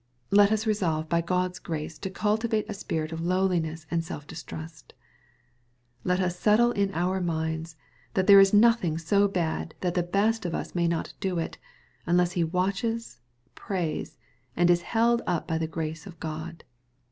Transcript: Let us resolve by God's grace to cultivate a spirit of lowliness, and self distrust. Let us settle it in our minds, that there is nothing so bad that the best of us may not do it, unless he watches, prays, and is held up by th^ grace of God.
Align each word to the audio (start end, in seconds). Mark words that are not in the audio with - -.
Let 0.31 0.51
us 0.51 0.65
resolve 0.65 1.07
by 1.09 1.21
God's 1.21 1.59
grace 1.59 1.99
to 1.99 2.09
cultivate 2.09 2.67
a 2.67 2.73
spirit 2.73 3.11
of 3.11 3.21
lowliness, 3.21 3.85
and 3.91 4.03
self 4.03 4.25
distrust. 4.25 4.95
Let 6.03 6.19
us 6.19 6.39
settle 6.39 6.71
it 6.71 6.79
in 6.79 6.93
our 6.95 7.21
minds, 7.21 7.75
that 8.15 8.25
there 8.25 8.39
is 8.39 8.51
nothing 8.51 8.97
so 8.97 9.27
bad 9.27 9.75
that 9.81 9.93
the 9.93 10.01
best 10.01 10.43
of 10.43 10.55
us 10.55 10.73
may 10.73 10.87
not 10.87 11.13
do 11.19 11.37
it, 11.37 11.59
unless 12.07 12.31
he 12.31 12.43
watches, 12.43 13.19
prays, 13.53 14.17
and 14.55 14.71
is 14.71 14.81
held 14.81 15.21
up 15.27 15.47
by 15.47 15.59
th^ 15.59 15.69
grace 15.69 16.07
of 16.07 16.19
God. 16.19 16.63